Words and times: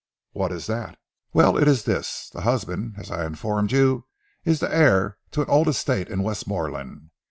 "What 0.31 0.51
is 0.51 0.65
that?" 0.65 0.97
"Well, 1.31 1.55
it 1.57 1.67
is 1.67 1.83
this, 1.83 2.31
the 2.33 2.41
husband, 2.41 2.95
as 2.97 3.11
I 3.11 3.23
informed 3.23 3.71
you, 3.71 4.07
is 4.43 4.59
the 4.59 4.73
heir 4.75 5.19
to 5.29 5.43
an 5.43 5.47
old 5.47 5.67
estate 5.67 6.07
in 6.09 6.23
Westmorland. 6.23 7.11